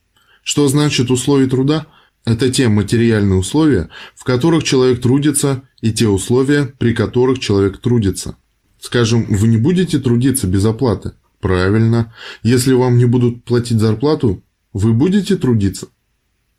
Что 0.43 0.67
значит 0.67 1.09
условий 1.09 1.49
труда? 1.49 1.87
Это 2.27 2.51
те 2.51 2.67
материальные 2.67 3.39
условия, 3.39 3.87
в 4.13 4.25
которых 4.25 4.65
человек 4.65 4.99
трудится, 4.99 5.63
и 5.79 5.93
те 5.93 6.09
условия, 6.09 6.65
при 6.65 6.93
которых 6.93 7.39
человек 7.39 7.77
трудится. 7.77 8.35
Скажем, 8.81 9.25
вы 9.29 9.47
не 9.47 9.55
будете 9.55 9.97
трудиться 9.97 10.45
без 10.45 10.65
оплаты? 10.65 11.13
Правильно. 11.39 12.13
Если 12.43 12.73
вам 12.73 12.97
не 12.97 13.05
будут 13.05 13.45
платить 13.45 13.79
зарплату, 13.79 14.43
вы 14.73 14.91
будете 14.91 15.37
трудиться? 15.37 15.87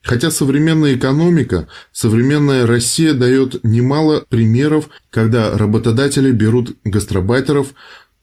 Хотя 0.00 0.30
современная 0.30 0.94
экономика, 0.94 1.68
современная 1.92 2.66
Россия 2.66 3.12
дает 3.12 3.62
немало 3.62 4.24
примеров, 4.26 4.88
когда 5.10 5.58
работодатели 5.58 6.32
берут 6.32 6.78
гастробайтеров, 6.84 7.74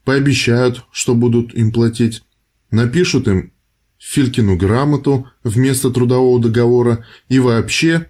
пообещают, 0.04 0.84
что 0.92 1.14
будут 1.14 1.54
им 1.54 1.72
платить, 1.72 2.24
напишут 2.72 3.28
им 3.28 3.52
Филькину 3.98 4.58
грамоту 4.58 5.28
вместо 5.44 5.90
трудового 5.90 6.40
договора 6.42 7.06
и 7.28 7.40
вообще 7.40 8.08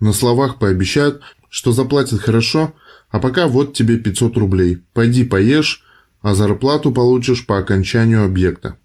на 0.00 0.12
словах 0.12 0.58
пообещают, 0.58 1.22
что 1.48 1.72
заплатят 1.72 2.20
хорошо, 2.20 2.74
а 3.10 3.18
пока 3.18 3.46
вот 3.46 3.74
тебе 3.74 3.98
500 3.98 4.36
рублей, 4.36 4.78
пойди 4.92 5.24
поешь, 5.24 5.84
а 6.20 6.34
зарплату 6.34 6.92
получишь 6.92 7.46
по 7.46 7.58
окончанию 7.58 8.24
объекта. 8.24 8.76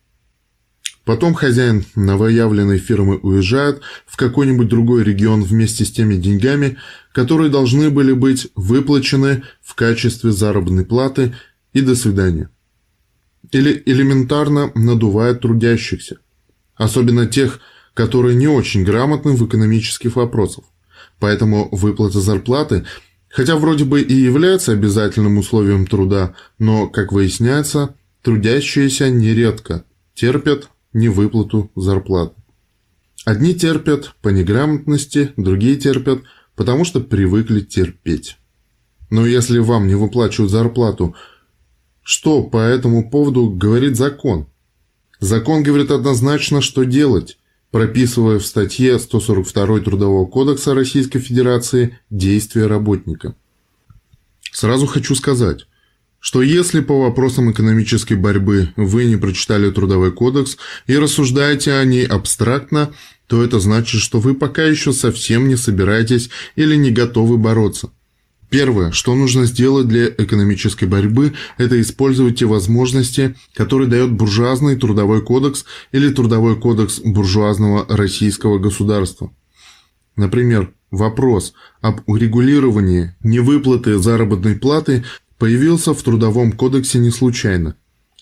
Потом 1.05 1.33
хозяин 1.33 1.83
новоявленной 1.95 2.77
фирмы 2.77 3.17
уезжает 3.17 3.81
в 4.05 4.15
какой-нибудь 4.15 4.69
другой 4.69 5.03
регион 5.03 5.43
вместе 5.43 5.83
с 5.83 5.91
теми 5.91 6.15
деньгами, 6.15 6.77
которые 7.11 7.49
должны 7.49 7.89
были 7.89 8.13
быть 8.13 8.47
выплачены 8.55 9.43
в 9.61 9.75
качестве 9.75 10.31
заработной 10.31 10.85
платы 10.85 11.35
и 11.73 11.81
до 11.81 11.95
свидания. 11.95 12.49
Или 13.51 13.83
элементарно 13.85 14.71
надувает 14.75 15.41
трудящихся, 15.41 16.19
особенно 16.75 17.25
тех, 17.25 17.59
которые 17.93 18.35
не 18.35 18.47
очень 18.47 18.83
грамотны 18.83 19.33
в 19.33 19.45
экономических 19.45 20.15
вопросах. 20.15 20.65
Поэтому 21.19 21.69
выплата 21.71 22.19
зарплаты, 22.19 22.85
хотя 23.29 23.55
вроде 23.55 23.85
бы 23.85 24.01
и 24.01 24.13
является 24.13 24.71
обязательным 24.71 25.37
условием 25.37 25.85
труда, 25.85 26.35
но, 26.59 26.87
как 26.87 27.11
выясняется, 27.11 27.95
трудящиеся 28.21 29.09
нередко 29.09 29.85
терпят 30.15 30.69
невыплату 30.93 31.71
зарплаты. 31.75 32.35
Одни 33.25 33.53
терпят 33.53 34.15
по 34.21 34.29
неграмотности, 34.29 35.31
другие 35.37 35.77
терпят, 35.77 36.21
потому 36.55 36.83
что 36.83 36.99
привыкли 36.99 37.61
терпеть. 37.61 38.37
Но 39.09 39.25
если 39.25 39.59
вам 39.59 39.87
не 39.87 39.95
выплачивают 39.95 40.51
зарплату, 40.51 41.15
что 42.01 42.43
по 42.43 42.57
этому 42.57 43.09
поводу 43.09 43.49
говорит 43.49 43.95
закон? 43.95 44.47
Закон 45.23 45.63
говорит 45.63 45.89
однозначно, 45.89 46.59
что 46.59 46.83
делать, 46.83 47.37
прописывая 47.71 48.39
в 48.39 48.45
статье 48.45 48.99
142 48.99 49.79
Трудового 49.79 50.25
кодекса 50.25 50.75
Российской 50.75 51.19
Федерации 51.19 51.97
действия 52.09 52.67
работника. 52.67 53.33
Сразу 54.51 54.85
хочу 54.85 55.15
сказать, 55.15 55.65
что 56.19 56.41
если 56.41 56.81
по 56.81 56.99
вопросам 56.99 57.53
экономической 57.53 58.15
борьбы 58.15 58.73
вы 58.75 59.05
не 59.05 59.15
прочитали 59.15 59.71
Трудовой 59.71 60.11
кодекс 60.11 60.57
и 60.87 60.97
рассуждаете 60.97 61.71
о 61.75 61.85
ней 61.85 62.05
абстрактно, 62.05 62.93
то 63.27 63.41
это 63.41 63.61
значит, 63.61 64.01
что 64.01 64.19
вы 64.19 64.33
пока 64.33 64.63
еще 64.63 64.91
совсем 64.91 65.47
не 65.47 65.55
собираетесь 65.55 66.31
или 66.57 66.75
не 66.75 66.91
готовы 66.91 67.37
бороться. 67.37 67.91
Первое, 68.53 68.91
что 68.91 69.15
нужно 69.15 69.47
сделать 69.47 69.87
для 69.87 70.09
экономической 70.09 70.85
борьбы, 70.85 71.33
это 71.57 71.81
использовать 71.81 72.37
те 72.37 72.45
возможности, 72.45 73.35
которые 73.55 73.89
дает 73.89 74.11
буржуазный 74.11 74.75
трудовой 74.75 75.23
кодекс 75.23 75.65
или 75.91 76.13
трудовой 76.13 76.55
кодекс 76.55 76.99
буржуазного 76.99 77.87
российского 77.89 78.59
государства. 78.59 79.31
Например, 80.15 80.71
вопрос 80.91 81.55
об 81.81 82.01
урегулировании 82.05 83.15
невыплаты 83.23 83.97
заработной 83.97 84.55
платы 84.55 85.03
появился 85.39 85.95
в 85.95 86.03
Трудовом 86.03 86.51
кодексе 86.51 86.99
не 86.99 87.09
случайно. 87.09 87.75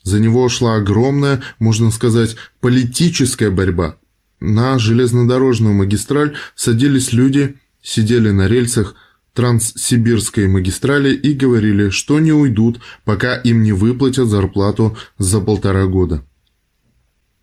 За 0.04 0.18
него 0.18 0.48
шла 0.48 0.76
огромная, 0.76 1.42
можно 1.60 1.92
сказать, 1.92 2.38
политическая 2.62 3.52
борьба. 3.52 3.98
На 4.40 4.80
железнодорожную 4.80 5.74
магистраль 5.76 6.38
садились 6.56 7.12
люди, 7.12 7.58
сидели 7.82 8.30
на 8.30 8.48
рельсах 8.48 8.96
Транссибирской 9.34 10.48
магистрали 10.48 11.14
и 11.14 11.34
говорили, 11.34 11.90
что 11.90 12.20
не 12.20 12.34
уйдут, 12.34 12.82
пока 13.06 13.36
им 13.36 13.64
не 13.64 13.72
выплатят 13.72 14.28
зарплату 14.28 14.98
за 15.18 15.40
полтора 15.40 15.86
года. 15.86 16.24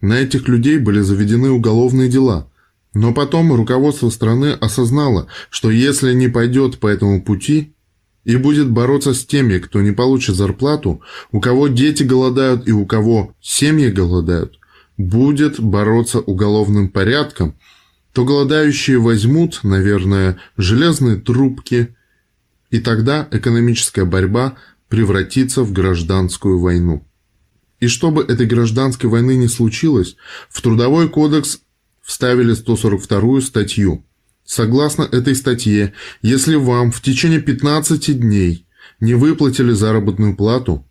На 0.01 0.21
этих 0.21 0.49
людей 0.49 0.79
были 0.79 1.01
заведены 1.01 1.51
уголовные 1.51 2.09
дела. 2.09 2.51
Но 2.95 3.13
потом 3.13 3.53
руководство 3.53 4.11
страны 4.11 4.53
осознало, 4.53 5.29
что 5.51 5.71
если 5.71 6.13
не 6.13 6.29
пойдет 6.29 6.79
по 6.79 6.87
этому 6.87 7.23
пути, 7.23 7.75
и 8.25 8.37
будет 8.37 8.71
бороться 8.71 9.15
с 9.15 9.25
теми, 9.25 9.59
кто 9.59 9.81
не 9.81 9.93
получит 9.93 10.37
зарплату, 10.37 11.01
у 11.33 11.41
кого 11.41 11.69
дети 11.69 12.03
голодают 12.03 12.69
и 12.69 12.73
у 12.73 12.85
кого 12.85 13.35
семьи 13.41 13.89
голодают, 13.89 14.59
будет 14.99 15.61
бороться 15.61 16.21
уголовным 16.21 16.91
порядком, 16.91 17.57
то 18.19 18.25
голодающие 18.25 18.99
возьмут, 18.99 19.61
наверное, 19.63 20.41
железные 20.57 21.19
трубки, 21.19 21.95
и 22.69 22.81
тогда 22.81 23.29
экономическая 23.31 24.05
борьба 24.05 24.57
превратится 24.89 25.63
в 25.63 25.73
гражданскую 25.73 26.59
войну. 26.59 27.07
И 27.79 27.87
чтобы 27.87 28.25
этой 28.25 28.47
гражданской 28.47 29.09
войны 29.09 29.37
не 29.37 29.47
случилось, 29.47 30.17
в 30.51 30.61
Трудовой 30.63 31.09
кодекс 31.09 31.61
вставили 32.03 32.55
142 32.55 33.41
статью– 33.41 34.05
Согласно 34.45 35.03
этой 35.03 35.37
статье, 35.37 35.93
если 36.21 36.57
вам 36.57 36.91
в 36.91 37.01
течение 37.01 37.41
15 37.41 38.19
дней 38.19 38.67
не 38.99 39.15
выплатили 39.15 39.71
заработную 39.71 40.35
плату 40.35 40.85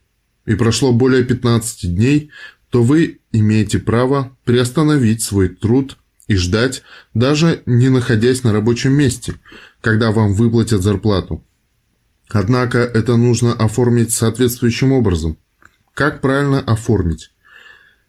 и 0.45 0.55
прошло 0.55 0.93
более 0.93 1.25
15 1.25 1.93
дней, 1.93 2.31
то 2.69 2.83
вы 2.83 3.19
имеете 3.33 3.79
право 3.79 4.37
приостановить 4.45 5.23
свой 5.23 5.49
труд 5.49 5.97
и 6.27 6.35
ждать, 6.35 6.83
даже 7.13 7.61
не 7.65 7.89
находясь 7.89 8.43
на 8.43 8.53
рабочем 8.53 8.93
месте, 8.93 9.35
когда 9.81 10.11
вам 10.11 10.33
выплатят 10.33 10.81
зарплату. 10.81 11.43
Однако 12.29 12.79
это 12.79 13.15
нужно 13.15 13.53
оформить 13.53 14.11
соответствующим 14.11 14.91
образом. 14.91 15.37
Как 15.93 16.21
правильно 16.21 16.59
оформить? 16.59 17.31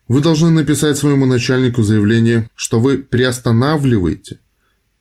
Вы 0.09 0.21
должны 0.21 0.51
написать 0.51 0.97
своему 0.97 1.27
начальнику 1.27 1.83
заявление, 1.83 2.51
что 2.55 2.81
вы 2.81 2.99
приостанавливаете– 2.99 4.41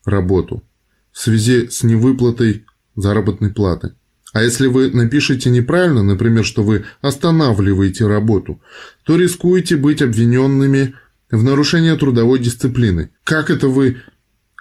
работу 0.08 0.63
в 1.12 1.19
связи 1.19 1.67
с 1.69 1.84
невыплатой 1.84 2.65
заработной 2.95 3.51
платы. 3.51 3.93
А 4.34 4.43
если 4.43 4.67
вы 4.67 4.91
напишете 4.91 5.49
неправильно, 5.49 6.03
например, 6.03 6.45
что 6.45 6.63
вы 6.63 6.86
останавливаете 7.01 8.08
работу, 8.08 8.62
то 9.03 9.15
рискуете 9.15 9.77
быть 9.77 10.01
обвиненными 10.01 10.95
в 11.31 11.43
нарушении 11.43 11.95
трудовой 11.95 12.39
дисциплины. 12.39 13.09
Как 13.23 13.49
это 13.49 13.67
вы 13.67 13.97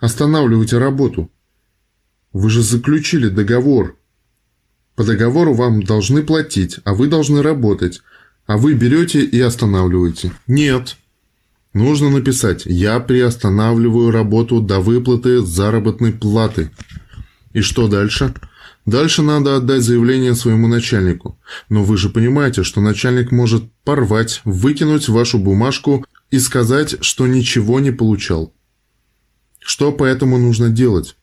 останавливаете 0.00 0.78
работу? 0.78 1.30
Вы 2.32 2.50
же 2.50 2.62
заключили 2.62 3.28
договор. 3.28 3.96
По 4.94 5.04
договору 5.04 5.54
вам 5.54 5.82
должны 5.82 6.22
платить, 6.22 6.80
а 6.84 6.94
вы 6.94 7.06
должны 7.06 7.42
работать. 7.42 8.02
А 8.46 8.56
вы 8.56 8.74
берете 8.74 9.24
и 9.24 9.40
останавливаете. 9.40 10.32
Нет. 10.46 10.96
Нужно 11.72 12.10
написать 12.10 12.64
«Я 12.64 13.00
приостанавливаю 13.00 14.10
работу 14.10 14.60
до 14.60 14.80
выплаты 14.80 15.40
заработной 15.40 16.12
платы». 16.12 16.70
И 17.52 17.60
что 17.60 17.88
дальше? 17.88 18.34
Дальше 18.86 19.22
надо 19.22 19.56
отдать 19.56 19.82
заявление 19.82 20.34
своему 20.34 20.68
начальнику. 20.68 21.38
Но 21.68 21.82
вы 21.82 21.96
же 21.96 22.08
понимаете, 22.08 22.62
что 22.62 22.80
начальник 22.80 23.32
может 23.32 23.64
порвать, 23.84 24.40
выкинуть 24.44 25.08
вашу 25.08 25.38
бумажку 25.38 26.06
и 26.30 26.38
сказать, 26.38 26.96
что 27.00 27.26
ничего 27.26 27.80
не 27.80 27.90
получал. 27.90 28.52
Что 29.58 29.92
поэтому 29.92 30.38
нужно 30.38 30.68
делать? 30.68 31.16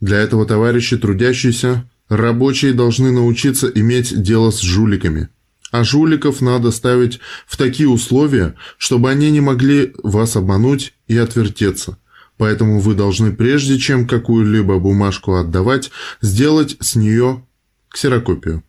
Для 0.00 0.18
этого 0.18 0.46
товарищи 0.46 0.96
трудящиеся, 0.96 1.88
рабочие 2.08 2.72
должны 2.72 3.12
научиться 3.12 3.68
иметь 3.68 4.22
дело 4.22 4.50
с 4.50 4.60
жуликами– 4.60 5.28
а 5.70 5.84
жуликов 5.84 6.40
надо 6.40 6.70
ставить 6.70 7.20
в 7.46 7.56
такие 7.56 7.88
условия, 7.88 8.54
чтобы 8.76 9.10
они 9.10 9.30
не 9.30 9.40
могли 9.40 9.92
вас 10.02 10.36
обмануть 10.36 10.94
и 11.06 11.16
отвертеться. 11.16 11.98
Поэтому 12.36 12.80
вы 12.80 12.94
должны, 12.94 13.32
прежде 13.32 13.78
чем 13.78 14.06
какую-либо 14.06 14.78
бумажку 14.78 15.34
отдавать, 15.34 15.90
сделать 16.22 16.76
с 16.80 16.96
нее 16.96 17.44
ксерокопию. 17.88 18.64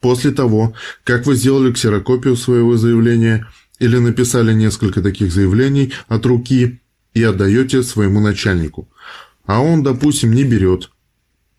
После 0.00 0.30
того, 0.30 0.74
как 1.04 1.26
вы 1.26 1.34
сделали 1.34 1.72
ксерокопию 1.72 2.36
своего 2.36 2.76
заявления 2.76 3.46
или 3.78 3.98
написали 3.98 4.52
несколько 4.52 5.02
таких 5.02 5.32
заявлений 5.32 5.92
от 6.08 6.26
руки 6.26 6.80
и 7.14 7.22
отдаете 7.22 7.82
своему 7.82 8.20
начальнику, 8.20 8.88
а 9.44 9.60
он, 9.60 9.82
допустим, 9.82 10.32
не 10.32 10.44
берет, 10.44 10.90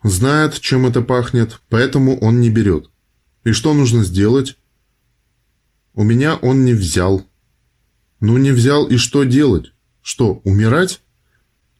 знает, 0.03 0.59
чем 0.59 0.85
это 0.85 1.01
пахнет, 1.01 1.59
поэтому 1.69 2.17
он 2.19 2.39
не 2.39 2.49
берет. 2.49 2.89
И 3.43 3.51
что 3.51 3.73
нужно 3.73 4.03
сделать? 4.03 4.57
У 5.93 6.03
меня 6.03 6.35
он 6.35 6.65
не 6.65 6.73
взял. 6.73 7.25
Ну 8.19 8.37
не 8.37 8.51
взял 8.51 8.85
и 8.85 8.97
что 8.97 9.23
делать? 9.23 9.73
Что, 10.01 10.41
умирать? 10.43 11.01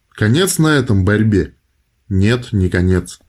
Конец 0.10 0.58
на 0.58 0.76
этом 0.78 1.06
борьбе? 1.06 1.56
Нет, 2.08 2.52
не 2.52 2.70
конец. 2.70 3.20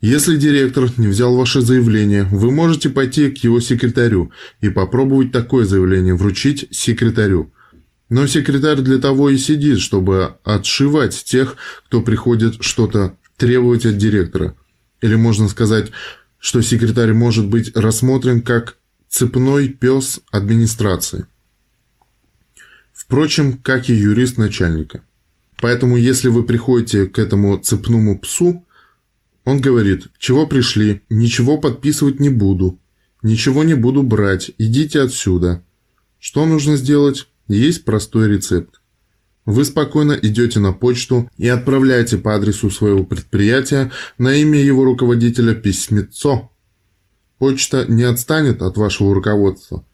Если 0.00 0.36
директор 0.36 0.90
не 0.96 1.08
взял 1.08 1.36
ваше 1.36 1.60
заявление, 1.60 2.24
вы 2.24 2.50
можете 2.50 2.88
пойти 2.88 3.30
к 3.30 3.38
его 3.44 3.60
секретарю 3.60 4.32
и 4.60 4.70
попробовать 4.70 5.30
такое 5.30 5.66
заявление 5.66 6.14
вручить 6.14 6.68
секретарю. 6.70 7.52
Но 8.08 8.26
секретарь 8.26 8.80
для 8.80 8.98
того 8.98 9.28
и 9.28 9.36
сидит, 9.36 9.78
чтобы 9.78 10.36
отшивать 10.42 11.22
тех, 11.24 11.56
кто 11.86 12.00
приходит 12.00 12.62
что-то 12.62 13.16
требовать 13.36 13.84
от 13.84 13.98
директора. 13.98 14.56
Или 15.02 15.16
можно 15.16 15.48
сказать, 15.48 15.90
что 16.38 16.62
секретарь 16.62 17.12
может 17.12 17.46
быть 17.46 17.76
рассмотрен 17.76 18.40
как 18.40 18.76
цепной 19.08 19.68
пес 19.68 20.20
администрации. 20.30 21.26
Впрочем, 22.94 23.58
как 23.58 23.90
и 23.90 23.94
юрист 23.94 24.38
начальника. 24.38 25.02
Поэтому, 25.60 25.98
если 25.98 26.28
вы 26.28 26.42
приходите 26.42 27.06
к 27.06 27.18
этому 27.18 27.58
цепному 27.58 28.18
псу, 28.18 28.64
он 29.44 29.60
говорит, 29.60 30.08
чего 30.18 30.46
пришли, 30.46 31.02
ничего 31.08 31.58
подписывать 31.58 32.20
не 32.20 32.28
буду, 32.28 32.78
ничего 33.22 33.64
не 33.64 33.74
буду 33.74 34.02
брать, 34.02 34.50
идите 34.58 35.00
отсюда. 35.00 35.64
Что 36.18 36.46
нужно 36.46 36.76
сделать? 36.76 37.26
есть 37.48 37.84
простой 37.84 38.28
рецепт. 38.28 38.80
Вы 39.44 39.64
спокойно 39.64 40.12
идете 40.12 40.60
на 40.60 40.72
почту 40.72 41.28
и 41.36 41.48
отправляете 41.48 42.18
по 42.18 42.34
адресу 42.34 42.70
своего 42.70 43.04
предприятия 43.04 43.90
на 44.18 44.34
имя 44.34 44.60
его 44.60 44.84
руководителя 44.84 45.54
письмецо. 45.54 46.52
Почта 47.38 47.86
не 47.88 48.02
отстанет 48.02 48.62
от 48.62 48.76
вашего 48.76 49.14
руководства, 49.14 49.84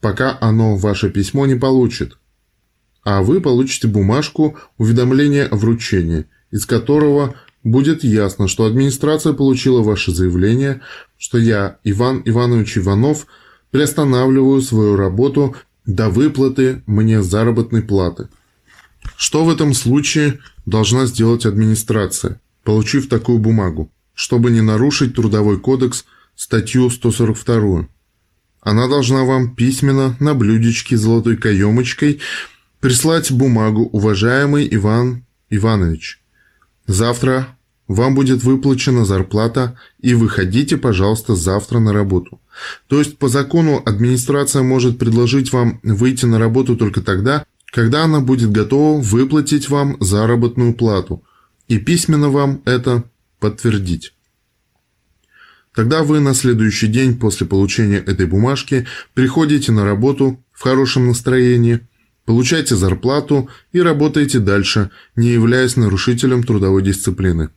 пока 0.00 0.36
оно 0.40 0.76
ваше 0.76 1.08
письмо 1.08 1.46
не 1.46 1.54
получит. 1.54 2.18
А 3.04 3.22
вы 3.22 3.40
получите 3.40 3.86
бумажку 3.86 4.58
уведомления 4.76 5.46
о 5.46 5.56
вручении, 5.56 6.26
из 6.50 6.66
которого 6.66 7.36
будет 7.64 8.04
ясно, 8.04 8.48
что 8.48 8.64
администрация 8.64 9.32
получила 9.32 9.82
ваше 9.82 10.12
заявление, 10.12 10.80
что 11.16 11.38
я, 11.38 11.78
Иван 11.84 12.22
Иванович 12.24 12.78
Иванов, 12.78 13.26
приостанавливаю 13.70 14.60
свою 14.62 14.96
работу 14.96 15.56
до 15.84 16.08
выплаты 16.08 16.82
мне 16.86 17.22
заработной 17.22 17.82
платы. 17.82 18.28
Что 19.16 19.44
в 19.44 19.50
этом 19.50 19.74
случае 19.74 20.38
должна 20.66 21.06
сделать 21.06 21.46
администрация, 21.46 22.40
получив 22.62 23.08
такую 23.08 23.38
бумагу, 23.38 23.90
чтобы 24.14 24.50
не 24.50 24.60
нарушить 24.60 25.14
Трудовой 25.14 25.58
кодекс 25.58 26.04
статью 26.36 26.90
142? 26.90 27.88
Она 28.60 28.88
должна 28.88 29.24
вам 29.24 29.54
письменно 29.54 30.16
на 30.20 30.34
блюдечке 30.34 30.96
золотой 30.96 31.36
каемочкой 31.36 32.20
прислать 32.80 33.30
бумагу 33.32 33.88
«Уважаемый 33.92 34.68
Иван 34.70 35.24
Иванович, 35.50 36.17
завтра 36.88 37.56
вам 37.86 38.14
будет 38.14 38.42
выплачена 38.42 39.04
зарплата, 39.04 39.78
и 40.00 40.14
выходите, 40.14 40.76
пожалуйста, 40.76 41.36
завтра 41.36 41.78
на 41.78 41.92
работу. 41.92 42.40
То 42.88 42.98
есть 42.98 43.18
по 43.18 43.28
закону 43.28 43.80
администрация 43.84 44.62
может 44.62 44.98
предложить 44.98 45.52
вам 45.52 45.80
выйти 45.82 46.26
на 46.26 46.38
работу 46.38 46.76
только 46.76 47.00
тогда, 47.00 47.46
когда 47.72 48.04
она 48.04 48.20
будет 48.20 48.50
готова 48.50 49.00
выплатить 49.00 49.68
вам 49.68 49.96
заработную 50.00 50.74
плату 50.74 51.22
и 51.68 51.78
письменно 51.78 52.30
вам 52.30 52.62
это 52.64 53.04
подтвердить. 53.40 54.12
Тогда 55.74 56.02
вы 56.02 56.18
на 56.18 56.34
следующий 56.34 56.88
день 56.88 57.18
после 57.18 57.46
получения 57.46 57.98
этой 57.98 58.26
бумажки 58.26 58.86
приходите 59.14 59.70
на 59.70 59.84
работу 59.84 60.42
в 60.52 60.62
хорошем 60.62 61.06
настроении, 61.06 61.86
получаете 62.28 62.76
зарплату 62.76 63.48
и 63.72 63.80
работаете 63.80 64.38
дальше, 64.38 64.90
не 65.16 65.28
являясь 65.28 65.76
нарушителем 65.76 66.42
трудовой 66.42 66.82
дисциплины. 66.82 67.48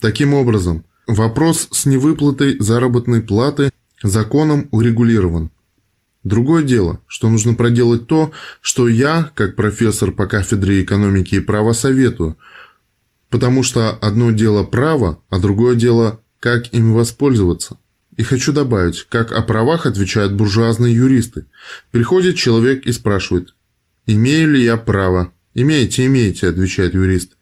Таким 0.00 0.34
образом, 0.34 0.84
вопрос 1.06 1.68
с 1.70 1.86
невыплатой 1.86 2.58
заработной 2.58 3.22
платы 3.22 3.70
законом 4.02 4.66
урегулирован. 4.72 5.52
Другое 6.24 6.64
дело, 6.64 7.00
что 7.06 7.30
нужно 7.30 7.54
проделать 7.54 8.08
то, 8.08 8.32
что 8.60 8.88
я, 8.88 9.30
как 9.36 9.54
профессор 9.54 10.10
по 10.10 10.26
кафедре 10.26 10.82
экономики 10.82 11.36
и 11.36 11.40
права, 11.40 11.72
советую, 11.72 12.36
потому 13.30 13.62
что 13.62 13.90
одно 13.90 14.32
дело 14.32 14.64
право, 14.64 15.22
а 15.30 15.38
другое 15.38 15.76
дело, 15.76 16.20
как 16.40 16.74
им 16.74 16.94
воспользоваться. 16.94 17.78
И 18.16 18.24
хочу 18.24 18.52
добавить, 18.52 19.06
как 19.08 19.30
о 19.30 19.40
правах 19.42 19.86
отвечают 19.86 20.32
буржуазные 20.32 20.92
юристы. 20.92 21.46
Приходит 21.92 22.34
человек 22.34 22.84
и 22.84 22.90
спрашивает, 22.90 23.54
«Имею 24.10 24.52
ли 24.52 24.64
я 24.64 24.78
право?» 24.78 25.34
«Имеете, 25.52 26.06
имеете»,– 26.06 26.48
отвечает 26.48 26.94
юрист. 26.94 27.36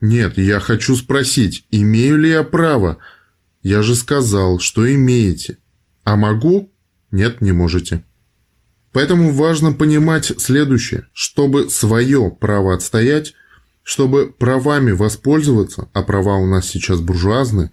«Нет, 0.00 0.38
я 0.38 0.60
хочу 0.60 0.96
спросить, 0.96 1.66
имею 1.70 2.16
ли 2.16 2.30
я 2.30 2.42
право?» 2.42 2.96
«Я 3.62 3.82
же 3.82 3.94
сказал, 3.94 4.60
что 4.60 4.90
имеете». 4.90 5.58
«А 6.04 6.16
могу?» 6.16 6.72
«Нет, 7.10 7.42
не 7.42 7.52
можете». 7.52 8.02
Поэтому 8.92 9.30
важно 9.30 9.72
понимать 9.72 10.32
следующее. 10.38 11.06
Чтобы 11.12 11.68
свое 11.68 12.30
право 12.30 12.74
отстоять, 12.74 13.34
чтобы 13.82 14.32
правами 14.32 14.92
воспользоваться, 14.92 15.90
а 15.92 16.02
права 16.02 16.36
у 16.36 16.46
нас 16.46 16.66
сейчас 16.66 17.00
буржуазные, 17.00 17.72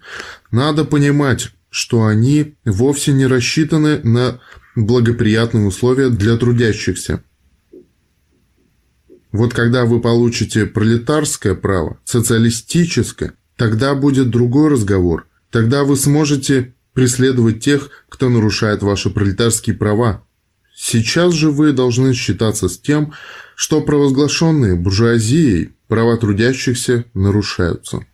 надо 0.52 0.84
понимать, 0.84 1.52
что 1.70 2.06
они 2.06 2.56
вовсе 2.66 3.14
не 3.14 3.26
рассчитаны 3.26 4.00
на 4.04 4.42
благоприятные 4.76 5.66
условия 5.66 6.10
для 6.10 6.36
трудящихся. 6.36 7.24
Вот 9.36 9.54
когда 9.54 9.84
вы 9.84 10.00
получите 10.00 10.66
пролетарское 10.66 11.56
право, 11.56 12.00
социалистическое, 12.06 13.34
тогда 13.58 13.94
будет 13.94 14.30
другой 14.30 14.70
разговор. 14.70 15.28
Тогда 15.52 15.84
вы 15.84 15.98
сможете 15.98 16.74
преследовать 16.94 17.60
тех, 17.60 17.90
кто 18.08 18.30
нарушает 18.30 18.82
ваши 18.82 19.10
пролетарские 19.10 19.76
права. 19.76 20.24
Сейчас 20.74 21.34
же 21.34 21.52
вы 21.52 21.74
должны 21.74 22.14
считаться 22.14 22.70
с 22.70 22.80
тем, 22.80 23.12
что 23.58 23.82
провозглашенные 23.82 24.76
буржуазией 24.76 25.74
права 25.90 26.16
трудящихся 26.16 27.04
нарушаются. 27.14 28.06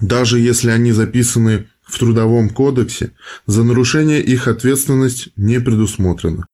Даже 0.00 0.38
если 0.38 0.70
они 0.70 0.92
записаны 0.92 1.66
в 1.82 1.98
Трудовом 1.98 2.50
кодексе, 2.50 3.10
за 3.46 3.64
нарушение 3.64 4.22
их 4.22 4.46
ответственность 4.46 5.30
не 5.34 5.60
предусмотрена. 5.60 6.46